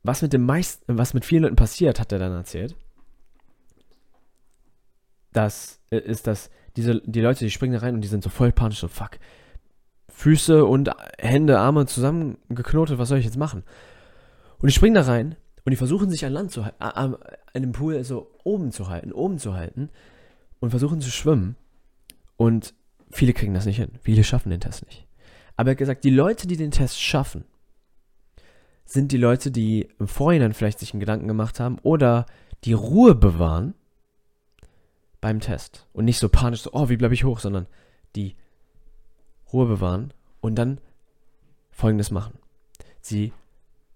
was 0.03 0.21
mit 0.21 0.31
dem 0.31 0.45
meisten, 0.45 0.97
was 0.97 1.13
mit 1.13 1.25
vielen 1.25 1.43
Leuten 1.43 1.55
passiert, 1.57 1.99
hat 1.99 2.13
er 2.13 2.19
dann 2.19 2.31
erzählt. 2.31 2.75
Das 5.33 5.81
ist, 5.89 6.25
dass 6.27 6.49
diese, 6.77 7.01
die 7.05 7.21
Leute, 7.21 7.43
die 7.43 7.51
springen 7.51 7.73
da 7.73 7.79
rein 7.79 7.95
und 7.95 8.01
die 8.01 8.07
sind 8.07 8.23
so 8.23 8.29
voll 8.29 8.51
panisch, 8.51 8.79
so 8.79 8.87
fuck. 8.87 9.19
Füße 10.07 10.63
und 10.63 10.91
Hände, 11.17 11.59
Arme 11.59 11.85
zusammengeknotet, 11.85 12.97
was 12.97 13.09
soll 13.09 13.17
ich 13.17 13.25
jetzt 13.25 13.37
machen? 13.37 13.63
Und 14.59 14.67
die 14.67 14.73
springen 14.73 14.95
da 14.95 15.01
rein 15.01 15.35
und 15.65 15.71
die 15.71 15.77
versuchen 15.77 16.09
sich 16.09 16.25
an 16.25 16.33
Land 16.33 16.51
zu 16.51 16.65
halten, 16.65 16.81
an 16.81 17.17
dem 17.53 17.71
Pool 17.71 18.03
so 18.03 18.31
oben 18.43 18.71
zu 18.71 18.87
halten, 18.87 19.11
oben 19.11 19.39
zu 19.39 19.53
halten 19.55 19.89
und 20.59 20.69
versuchen 20.69 21.01
zu 21.01 21.09
schwimmen. 21.09 21.55
Und 22.37 22.73
viele 23.11 23.33
kriegen 23.33 23.53
das 23.53 23.65
nicht 23.65 23.77
hin. 23.77 23.91
Viele 24.01 24.23
schaffen 24.23 24.49
den 24.49 24.61
Test 24.61 24.85
nicht. 24.85 25.07
Aber 25.55 25.69
er 25.69 25.71
hat 25.71 25.79
gesagt, 25.79 26.03
die 26.03 26.09
Leute, 26.09 26.47
die 26.47 26.57
den 26.57 26.71
Test 26.71 27.01
schaffen, 27.01 27.45
sind 28.91 29.11
die 29.11 29.17
Leute, 29.17 29.51
die 29.51 29.87
im 29.99 30.07
Vorhinein 30.07 30.53
vielleicht 30.53 30.79
sich 30.79 30.93
einen 30.93 30.99
Gedanken 30.99 31.27
gemacht 31.27 31.59
haben 31.59 31.77
oder 31.83 32.25
die 32.63 32.73
Ruhe 32.73 33.13
bewahren 33.13 33.75
beim 35.21 35.39
Test. 35.39 35.85
Und 35.93 36.05
nicht 36.05 36.17
so 36.17 36.27
panisch 36.27 36.61
so, 36.63 36.71
oh, 36.73 36.89
wie 36.89 36.97
bleibe 36.97 37.13
ich 37.13 37.23
hoch, 37.23 37.39
sondern 37.39 37.67
die 38.15 38.35
Ruhe 39.53 39.67
bewahren 39.67 40.11
und 40.41 40.55
dann 40.55 40.81
folgendes 41.69 42.09
machen. 42.09 42.39
Sie 42.99 43.31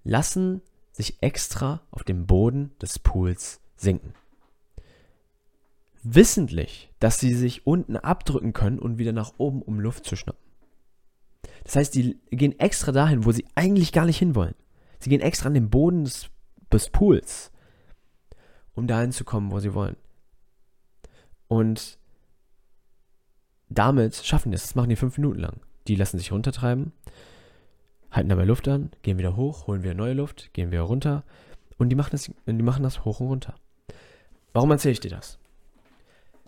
lassen 0.03 0.61
sich 0.91 1.17
extra 1.21 1.81
auf 1.89 2.03
dem 2.03 2.27
Boden 2.27 2.71
des 2.79 2.99
Pools 2.99 3.61
sinken. 3.75 4.13
Wissentlich, 6.03 6.91
dass 6.99 7.19
sie 7.19 7.33
sich 7.33 7.65
unten 7.65 7.97
abdrücken 7.97 8.53
können 8.53 8.77
und 8.77 8.99
wieder 8.99 9.13
nach 9.13 9.33
oben, 9.39 9.63
um 9.63 9.79
Luft 9.79 10.05
zu 10.05 10.15
schnappen. 10.15 10.43
Das 11.63 11.77
heißt, 11.77 11.95
die 11.95 12.19
gehen 12.29 12.59
extra 12.59 12.91
dahin, 12.91 13.25
wo 13.25 13.31
sie 13.31 13.47
eigentlich 13.55 13.91
gar 13.91 14.05
nicht 14.05 14.19
hinwollen. 14.19 14.55
Sie 15.03 15.09
gehen 15.09 15.21
extra 15.21 15.47
an 15.47 15.53
den 15.53 15.69
Boden 15.69 16.05
des, 16.05 16.29
des 16.71 16.89
Pools, 16.89 17.51
um 18.73 18.87
dahin 18.87 19.11
zu 19.11 19.23
kommen, 19.23 19.51
wo 19.51 19.59
sie 19.59 19.73
wollen. 19.73 19.97
Und 21.47 21.97
damit 23.69 24.15
schaffen 24.15 24.51
die 24.51 24.55
es. 24.55 24.63
Das 24.63 24.75
machen 24.75 24.89
die 24.89 24.95
fünf 24.95 25.17
Minuten 25.17 25.39
lang. 25.39 25.59
Die 25.87 25.95
lassen 25.95 26.17
sich 26.17 26.31
runtertreiben 26.31 26.93
halten 28.13 28.29
dabei 28.29 28.45
Luft 28.45 28.67
an, 28.67 28.91
gehen 29.01 29.17
wieder 29.17 29.35
hoch, 29.35 29.67
holen 29.67 29.83
wieder 29.83 29.95
neue 29.95 30.13
Luft, 30.13 30.53
gehen 30.53 30.71
wieder 30.71 30.83
runter 30.83 31.23
und 31.77 31.89
die 31.89 31.95
machen 31.95 32.11
das, 32.11 32.31
die 32.45 32.53
machen 32.53 32.83
das 32.83 33.03
hoch 33.03 33.19
und 33.19 33.27
runter. 33.27 33.55
Warum 34.53 34.71
erzähle 34.71 34.93
ich 34.93 34.99
dir 34.99 35.09
das? 35.09 35.39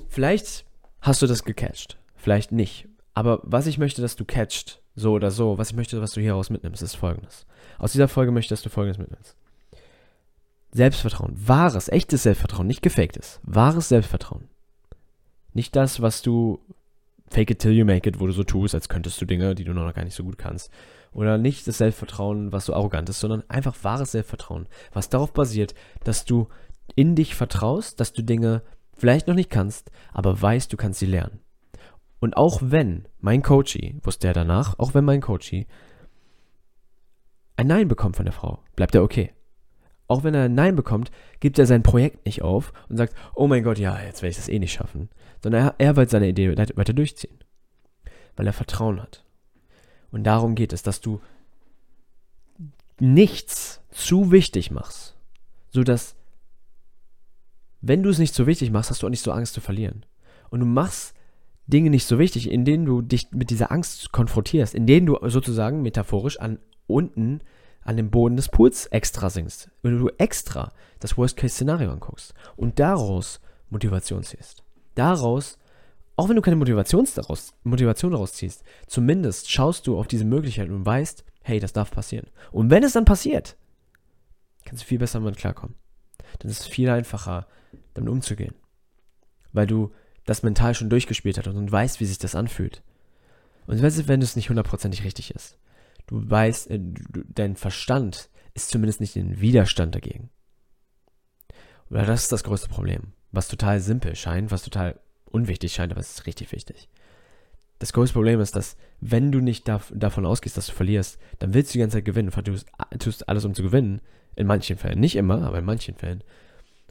Vielleicht 0.08 0.66
hast 1.02 1.22
du 1.22 1.28
das 1.28 1.44
gecatcht, 1.44 1.98
vielleicht 2.16 2.52
nicht. 2.52 2.88
Aber 3.16 3.40
was 3.44 3.66
ich 3.66 3.78
möchte, 3.78 4.02
dass 4.02 4.16
du 4.16 4.26
catcht, 4.26 4.82
so 4.94 5.14
oder 5.14 5.32
so, 5.32 5.58
was 5.58 5.72
ich 5.72 5.76
möchte, 5.76 6.02
was 6.02 6.12
du 6.12 6.22
hieraus 6.22 6.50
mitnimmst, 6.50 6.84
ist 6.84 6.96
folgendes. 6.96 7.48
Aus 7.80 7.94
dieser 7.94 8.08
Folge 8.08 8.32
möchte 8.32 8.54
ich, 8.54 8.58
dass 8.58 8.62
du 8.62 8.70
folgendes 8.70 9.00
mitnimmst. 9.00 9.36
Selbstvertrauen, 10.72 11.34
wahres, 11.36 11.88
echtes 11.88 12.24
Selbstvertrauen, 12.24 12.68
nicht 12.68 12.82
gefaktes, 12.82 13.40
wahres 13.44 13.90
Selbstvertrauen. 13.90 14.50
Nicht 15.54 15.76
das, 15.78 16.02
was 16.02 16.22
du 16.22 16.60
fake 17.30 17.52
it 17.52 17.60
till 17.60 17.72
you 17.72 17.86
make 17.86 18.08
it, 18.08 18.20
wo 18.20 18.28
du 18.28 18.34
so 18.34 18.44
tust, 18.44 18.76
als 18.76 18.90
könntest 18.90 19.20
du 19.22 19.26
Dinge, 19.26 19.56
die 19.56 19.64
du 19.64 19.74
noch 19.74 19.94
gar 19.94 20.04
nicht 20.04 20.16
so 20.16 20.24
gut 20.24 20.38
kannst. 20.38 20.70
Oder 21.14 21.38
nicht 21.38 21.66
das 21.66 21.78
Selbstvertrauen, 21.78 22.52
was 22.52 22.66
so 22.66 22.74
arrogant 22.74 23.08
ist, 23.08 23.22
sondern 23.22 23.44
einfach 23.48 23.76
wahres 23.84 24.12
Selbstvertrauen, 24.12 24.68
was 24.92 25.10
darauf 25.10 25.32
basiert, 25.32 25.74
dass 26.04 26.26
du 26.26 26.50
in 26.96 27.16
dich 27.16 27.36
vertraust, 27.36 28.02
dass 28.02 28.12
du 28.12 28.22
Dinge 28.22 28.62
vielleicht 28.94 29.28
noch 29.28 29.36
nicht 29.36 29.50
kannst, 29.50 29.92
aber 30.12 30.42
weißt, 30.42 30.72
du 30.72 30.78
kannst 30.78 31.00
sie 31.00 31.06
lernen. 31.06 31.40
Und 32.20 32.38
auch 32.38 32.60
wenn 32.64 33.08
mein 33.20 33.42
Coachie, 33.42 34.00
wusste 34.04 34.28
er 34.28 34.34
danach, 34.34 34.80
auch 34.80 34.94
wenn 34.94 35.06
mein 35.06 35.22
Coachie 35.22 35.68
ein 37.58 37.68
Nein 37.68 37.88
bekommt 37.88 38.16
von 38.16 38.26
der 38.26 38.34
Frau, 38.34 38.60
bleibt 38.76 38.96
er 38.96 39.04
okay. 39.04 39.32
Auch 40.08 40.24
wenn 40.24 40.34
er 40.34 40.44
ein 40.44 40.56
Nein 40.56 40.76
bekommt, 40.76 41.10
gibt 41.40 41.58
er 41.58 41.66
sein 41.66 41.84
Projekt 41.84 42.26
nicht 42.26 42.42
auf 42.42 42.74
und 42.90 42.98
sagt, 42.98 43.16
oh 43.34 43.48
mein 43.48 43.64
Gott, 43.64 43.80
ja, 43.80 44.00
jetzt 44.02 44.22
werde 44.22 44.32
ich 44.32 44.38
das 44.38 44.50
eh 44.50 44.60
nicht 44.60 44.74
schaffen. 44.74 45.10
Sondern 45.42 45.68
er, 45.68 45.76
er 45.78 45.96
wird 45.96 46.10
seine 46.10 46.28
Idee 46.28 46.56
weiter 46.56 46.94
durchziehen. 46.94 47.40
Weil 48.36 48.48
er 48.48 48.54
Vertrauen 48.54 49.02
hat. 49.02 49.24
Und 50.12 50.24
darum 50.24 50.56
geht 50.56 50.74
es, 50.74 50.84
dass 50.84 51.02
du 51.02 51.22
nichts 53.00 53.82
zu 53.92 54.32
wichtig 54.32 54.72
machst, 54.72 55.18
sodass, 55.70 56.16
wenn 57.82 58.04
du 58.04 58.10
es 58.10 58.20
nicht 58.20 58.34
so 58.34 58.48
wichtig 58.48 58.72
machst, 58.72 58.90
hast 58.90 59.02
du 59.02 59.08
auch 59.08 59.12
nicht 59.12 59.24
so 59.24 59.32
Angst 59.32 59.54
zu 59.54 59.62
verlieren. 59.62 60.06
Und 60.50 60.60
du 60.60 60.66
machst 60.66 61.15
Dinge 61.68 61.90
nicht 61.90 62.06
so 62.06 62.20
wichtig, 62.20 62.50
in 62.50 62.66
denen 62.66 62.86
du 62.86 63.02
dich 63.02 63.32
mit 63.32 63.50
dieser 63.50 63.72
Angst 63.72 64.12
konfrontierst, 64.12 64.76
in 64.76 64.86
denen 64.86 65.08
du 65.08 65.18
sozusagen 65.28 65.82
metaphorisch 65.82 66.40
an 66.40 66.60
unten 66.88 67.42
an 67.82 67.98
dem 67.98 68.10
Boden 68.10 68.36
des 68.36 68.50
Pools 68.50 68.88
extra 68.88 69.30
sinkst. 69.30 69.70
Wenn 69.84 70.00
du 70.00 70.10
extra 70.18 70.72
das 71.00 71.18
Worst-Case-Szenario 71.18 71.92
anguckst 71.92 72.34
und 72.56 72.80
daraus 72.80 73.40
Motivation 73.70 74.24
ziehst. 74.24 74.64
Daraus 74.96 75.60
auch 76.16 76.30
wenn 76.30 76.36
du 76.36 76.42
keine 76.42 76.56
Motivation 76.56 77.08
daraus, 77.16 77.54
Motivation 77.64 78.12
daraus 78.12 78.34
ziehst, 78.34 78.64
zumindest 78.88 79.52
schaust 79.52 79.86
du 79.86 80.00
auf 80.00 80.08
diese 80.08 80.26
Möglichkeit 80.26 80.70
und 80.70 80.86
weißt, 80.86 81.26
hey, 81.44 81.60
das 81.60 81.74
darf 81.74 81.92
passieren. 81.92 82.28
Und 82.52 82.70
wenn 82.70 82.84
es 82.84 82.94
dann 82.94 83.06
passiert, 83.06 83.58
kannst 84.64 84.84
du 84.84 84.88
viel 84.88 85.00
besser 85.00 85.20
damit 85.20 85.38
klarkommen. 85.38 85.76
Dann 86.40 86.50
ist 86.50 86.62
es 86.62 86.68
viel 86.68 86.90
einfacher, 86.90 87.48
damit 87.94 88.10
umzugehen. 88.10 88.56
Weil 89.52 89.68
du 89.68 89.92
das 90.26 90.44
mental 90.44 90.74
schon 90.74 90.90
durchgespielt 90.90 91.38
hast 91.38 91.48
und 91.48 91.72
weißt, 91.72 92.00
wie 92.00 92.06
sich 92.06 92.18
das 92.18 92.36
anfühlt. 92.36 92.82
Und 93.68 93.82
wenn 93.82 94.22
es 94.22 94.36
nicht 94.36 94.50
hundertprozentig 94.50 95.04
richtig 95.04 95.34
ist, 95.34 95.58
du 96.08 96.30
weißt, 96.30 96.70
äh, 96.70 96.80
dein 97.34 97.56
Verstand 97.56 98.30
ist 98.54 98.70
zumindest 98.70 99.02
nicht 99.02 99.16
in 99.16 99.42
Widerstand 99.42 99.96
dagegen. 99.96 100.30
Oder 101.90 102.06
das 102.06 102.24
ist 102.24 102.32
das 102.32 102.44
größte 102.44 102.70
Problem, 102.70 103.14
was 103.32 103.48
total 103.48 103.80
simpel 103.80 104.16
scheint, 104.16 104.52
was 104.52 104.64
total 104.64 105.00
unwichtig 105.26 105.74
scheint, 105.74 105.92
aber 105.92 106.02
es 106.02 106.12
ist 106.12 106.26
richtig 106.26 106.52
wichtig. 106.52 106.90
Das 107.80 107.94
größte 107.94 108.14
Problem 108.14 108.40
ist, 108.40 108.56
dass 108.56 108.78
wenn 109.02 109.32
du 109.32 109.40
nicht 109.40 109.68
da, 109.68 109.82
davon 109.94 110.26
ausgehst, 110.26 110.58
dass 110.58 110.68
du 110.68 110.74
verlierst, 110.74 111.20
dann 111.40 111.54
willst 111.54 111.72
du 111.72 111.74
die 111.74 111.80
ganze 111.80 111.98
Zeit 111.98 112.06
gewinnen. 112.06 112.32
Du 112.32 112.98
tust 112.98 113.28
alles, 113.28 113.44
um 113.46 113.54
zu 113.54 113.64
gewinnen. 113.64 114.02
In 114.38 114.48
manchen 114.48 114.78
Fällen. 114.78 115.00
Nicht 115.00 115.16
immer, 115.16 115.44
aber 115.44 115.60
in 115.60 115.66
manchen 115.66 115.96
Fällen. 115.96 116.24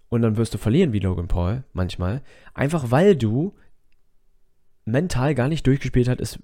Und 0.09 0.23
dann 0.23 0.37
wirst 0.37 0.55
du 0.55 0.59
verlieren 0.59 0.93
wie 0.93 1.01
Logan 1.01 1.29
Paul 1.29 1.65
manchmal. 1.73 2.23
Einfach 2.53 2.91
weil 2.91 3.17
du 3.17 3.55
mental 4.85 5.35
gar 5.35 5.49
nicht 5.49 5.67
durchgespielt 5.67 6.09
hast, 6.09 6.39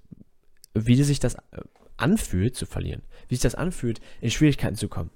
wie 0.75 1.03
sich 1.03 1.21
das 1.21 1.35
äh, 1.35 1.63
anfühlt 1.97 2.57
zu 2.57 2.67
verlieren. 2.67 3.03
Wie 3.29 3.35
sich 3.35 3.43
das 3.43 3.55
anfühlt, 3.55 4.01
in 4.21 4.31
Schwierigkeiten 4.31 4.77
zu 4.77 4.89
kommen. 4.89 5.11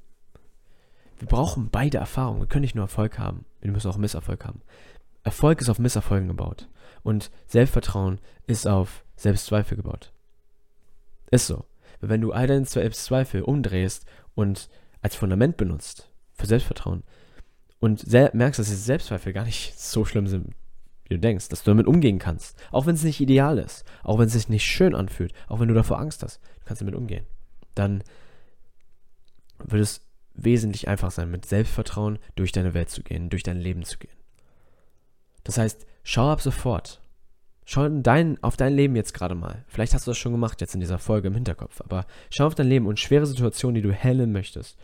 Wir 1.19 1.29
brauchen 1.29 1.71
beide 1.71 1.99
Erfahrungen. 1.99 2.41
Wir 2.41 2.47
können 2.47 2.63
nicht 2.63 2.75
nur 2.75 2.85
Erfolg 2.85 3.19
haben. 3.19 3.45
Wir 3.61 3.71
müssen 3.71 3.91
auch 3.91 3.97
Misserfolg 3.97 4.45
haben. 4.45 4.63
Erfolg 5.23 5.61
ist 5.61 5.71
auf 5.71 5.79
Misserfolgen 5.79 6.29
gebaut. 6.29 6.69
Und 7.03 7.31
Selbstvertrauen 7.47 8.21
ist 8.47 8.67
auf 8.67 9.05
Selbstzweifel 9.17 9.77
gebaut. 9.77 10.13
Ist 11.31 11.47
so. 11.47 11.65
Wenn 12.01 12.21
du 12.21 12.33
all 12.33 12.47
deine 12.47 12.67
Selbstzweifel 12.67 13.43
umdrehst 13.43 14.05
und 14.35 14.69
als 15.01 15.17
Fundament 15.17 15.57
benutzt, 15.57 16.11
für 16.35 16.47
Selbstvertrauen. 16.47 17.05
Und 17.85 18.11
merkst, 18.11 18.59
dass 18.59 18.69
diese 18.69 18.79
Selbstzweifel 18.79 19.35
gar 19.35 19.45
nicht 19.45 19.79
so 19.79 20.07
schlimm 20.07 20.27
sind, 20.27 20.55
wie 21.05 21.17
du 21.17 21.21
denkst, 21.21 21.51
dass 21.51 21.65
du 21.65 21.71
damit 21.71 21.87
umgehen 21.87 22.19
kannst. 22.19 22.57
Auch 22.73 22.87
wenn 22.87 22.95
es 22.95 23.05
nicht 23.05 23.21
ideal 23.21 23.59
ist, 23.59 23.85
auch 24.03 24.19
wenn 24.19 24.29
es 24.29 24.33
sich 24.33 24.49
nicht 24.49 24.65
schön 24.65 24.95
anfühlt, 24.95 25.35
auch 25.49 25.61
wenn 25.61 25.69
du 25.69 25.75
davor 25.75 25.99
Angst 25.99 26.23
hast, 26.23 26.41
du 26.61 26.65
kannst 26.65 26.81
damit 26.81 26.95
umgehen. 26.95 27.27
Dann 27.75 28.03
wird 29.59 29.83
es 29.83 30.01
wesentlich 30.33 30.89
einfach 30.89 31.11
sein, 31.11 31.31
mit 31.31 31.45
Selbstvertrauen 31.45 32.19
durch 32.37 32.53
deine 32.53 32.73
Welt 32.73 32.89
zu 32.89 33.03
gehen, 33.03 33.29
durch 33.29 33.43
dein 33.43 33.59
Leben 33.59 33.85
zu 33.85 33.99
gehen. 33.99 34.17
Das 35.43 35.59
heißt, 35.59 35.85
schau 36.05 36.31
ab 36.31 36.41
sofort. 36.41 37.03
Schau 37.67 37.87
dein, 37.87 38.43
auf 38.43 38.57
dein 38.57 38.73
Leben 38.73 38.97
jetzt 38.97 39.13
gerade 39.13 39.35
mal. 39.35 39.67
Vielleicht 39.69 39.93
hast 39.93 40.07
du 40.07 40.11
das 40.11 40.17
schon 40.17 40.33
gemacht 40.33 40.63
jetzt 40.63 40.73
in 40.73 40.81
dieser 40.81 40.99
Folge 40.99 41.29
im 41.29 41.35
Hinterkopf, 41.35 41.83
aber 41.83 42.07
schau 42.31 42.47
auf 42.47 42.55
dein 42.55 42.67
Leben 42.67 42.87
und 42.87 42.99
schwere 42.99 43.27
Situationen, 43.27 43.75
die 43.75 43.83
du 43.83 43.93
handeln 43.93 44.33
möchtest, 44.33 44.79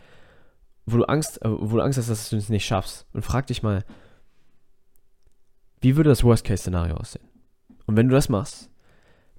wo 0.85 0.97
du 0.97 1.03
Angst, 1.05 1.41
äh, 1.43 1.49
wo 1.49 1.77
du 1.77 1.81
Angst 1.81 1.97
hast, 1.97 2.09
dass 2.09 2.29
du 2.29 2.37
es 2.37 2.49
nicht 2.49 2.65
schaffst. 2.65 3.05
Und 3.13 3.23
frag 3.23 3.47
dich 3.47 3.63
mal, 3.63 3.83
wie 5.79 5.95
würde 5.95 6.09
das 6.09 6.23
Worst-Case-Szenario 6.23 6.95
aussehen? 6.95 7.27
Und 7.85 7.97
wenn 7.97 8.07
du 8.07 8.15
das 8.15 8.29
machst, 8.29 8.69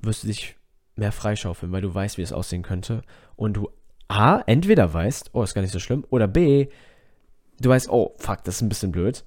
wirst 0.00 0.24
du 0.24 0.26
dich 0.28 0.56
mehr 0.96 1.12
freischaufeln, 1.12 1.72
weil 1.72 1.80
du 1.80 1.94
weißt, 1.94 2.18
wie 2.18 2.22
es 2.22 2.32
aussehen 2.32 2.62
könnte. 2.62 3.02
Und 3.36 3.54
du 3.54 3.70
A, 4.08 4.42
entweder 4.46 4.92
weißt, 4.92 5.30
oh, 5.32 5.42
ist 5.42 5.54
gar 5.54 5.62
nicht 5.62 5.72
so 5.72 5.78
schlimm, 5.78 6.04
oder 6.10 6.28
B, 6.28 6.68
du 7.60 7.68
weißt, 7.68 7.88
oh, 7.88 8.14
fuck, 8.18 8.44
das 8.44 8.56
ist 8.56 8.62
ein 8.62 8.68
bisschen 8.68 8.92
blöd. 8.92 9.24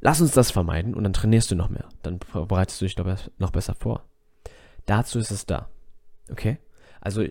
Lass 0.00 0.20
uns 0.20 0.32
das 0.32 0.50
vermeiden 0.50 0.94
und 0.94 1.04
dann 1.04 1.12
trainierst 1.12 1.50
du 1.50 1.56
noch 1.56 1.68
mehr. 1.68 1.88
Dann 2.02 2.20
bereitest 2.32 2.80
du 2.80 2.84
dich 2.86 2.96
noch 2.96 3.50
besser 3.50 3.74
vor. 3.74 4.04
Dazu 4.86 5.18
ist 5.18 5.30
es 5.30 5.46
da. 5.46 5.68
Okay? 6.30 6.58
Also, 7.00 7.24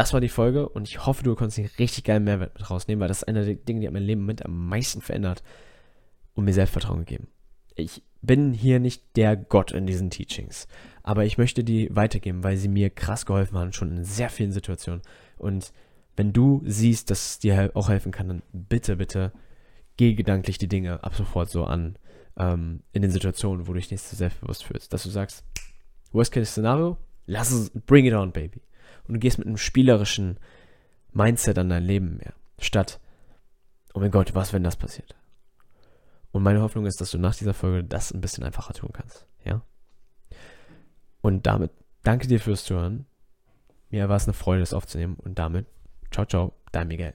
das 0.00 0.14
war 0.14 0.22
die 0.22 0.30
Folge 0.30 0.66
und 0.66 0.88
ich 0.88 1.04
hoffe, 1.04 1.22
du 1.22 1.34
konntest 1.34 1.58
einen 1.58 1.68
richtig 1.78 2.04
geilen 2.04 2.24
Mehrwert 2.24 2.54
mit 2.54 2.70
rausnehmen, 2.70 3.00
weil 3.02 3.08
das 3.08 3.18
ist 3.18 3.28
einer 3.28 3.44
der 3.44 3.56
Dinge, 3.56 3.80
die 3.80 3.86
hat 3.86 3.92
mein 3.92 4.02
Leben 4.02 4.24
mit 4.24 4.42
am 4.42 4.66
meisten 4.66 5.02
verändert 5.02 5.42
und 6.32 6.46
mir 6.46 6.54
Selbstvertrauen 6.54 7.00
gegeben. 7.00 7.28
Ich 7.74 8.02
bin 8.22 8.54
hier 8.54 8.80
nicht 8.80 9.14
der 9.16 9.36
Gott 9.36 9.72
in 9.72 9.86
diesen 9.86 10.08
Teachings, 10.08 10.68
aber 11.02 11.26
ich 11.26 11.36
möchte 11.36 11.64
die 11.64 11.94
weitergeben, 11.94 12.42
weil 12.42 12.56
sie 12.56 12.68
mir 12.68 12.88
krass 12.88 13.26
geholfen 13.26 13.58
haben, 13.58 13.74
schon 13.74 13.94
in 13.94 14.04
sehr 14.04 14.30
vielen 14.30 14.52
Situationen. 14.52 15.02
Und 15.36 15.70
wenn 16.16 16.32
du 16.32 16.62
siehst, 16.64 17.10
dass 17.10 17.32
es 17.32 17.38
dir 17.40 17.70
auch 17.74 17.90
helfen 17.90 18.10
kann, 18.10 18.28
dann 18.28 18.42
bitte, 18.54 18.96
bitte 18.96 19.32
geh 19.98 20.14
gedanklich 20.14 20.56
die 20.56 20.68
Dinge 20.68 21.04
ab 21.04 21.14
sofort 21.14 21.50
so 21.50 21.64
an, 21.64 21.98
ähm, 22.38 22.84
in 22.94 23.02
den 23.02 23.10
Situationen, 23.10 23.66
wo 23.66 23.74
du 23.74 23.78
dich 23.78 23.90
nicht 23.90 24.02
so 24.02 24.16
selbstbewusst 24.16 24.64
fühlst. 24.64 24.94
Dass 24.94 25.02
du 25.02 25.10
sagst, 25.10 25.44
Worst 26.10 26.32
Case 26.32 26.52
Szenario, 26.52 26.96
lass 27.26 27.50
es, 27.50 27.70
bring 27.84 28.06
it 28.06 28.14
on, 28.14 28.32
baby. 28.32 28.62
Und 29.10 29.14
du 29.14 29.20
gehst 29.20 29.38
mit 29.38 29.48
einem 29.48 29.56
spielerischen 29.56 30.38
Mindset 31.12 31.58
an 31.58 31.68
dein 31.68 31.82
Leben 31.82 32.18
mehr. 32.18 32.32
Statt, 32.60 33.00
oh 33.92 33.98
mein 33.98 34.12
Gott, 34.12 34.36
was, 34.36 34.52
wenn 34.52 34.62
das 34.62 34.76
passiert? 34.76 35.16
Und 36.30 36.44
meine 36.44 36.62
Hoffnung 36.62 36.86
ist, 36.86 37.00
dass 37.00 37.10
du 37.10 37.18
nach 37.18 37.34
dieser 37.34 37.52
Folge 37.52 37.82
das 37.82 38.12
ein 38.12 38.20
bisschen 38.20 38.44
einfacher 38.44 38.72
tun 38.72 38.90
kannst. 38.92 39.26
Ja? 39.44 39.62
Und 41.22 41.44
damit 41.48 41.72
danke 42.04 42.28
dir 42.28 42.38
fürs 42.38 42.62
Zuhören. 42.62 43.06
Mir 43.88 44.08
war 44.08 44.14
es 44.14 44.26
eine 44.26 44.32
Freude, 44.32 44.60
das 44.60 44.74
aufzunehmen. 44.74 45.16
Und 45.16 45.40
damit, 45.40 45.66
ciao, 46.12 46.24
ciao, 46.24 46.52
dein 46.70 46.86
Miguel. 46.86 47.12